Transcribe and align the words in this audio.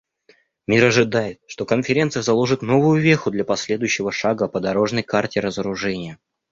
Мир 0.65 0.85
ожидает, 0.85 1.39
что 1.47 1.67
Конференция 1.67 2.23
заложит 2.23 2.63
новую 2.63 2.99
веху 2.99 3.29
для 3.29 3.45
последующего 3.45 4.11
шага 4.11 4.47
по 4.47 4.59
"дорожной 4.59 5.03
карте" 5.03 5.41
разоружения. 5.41 6.17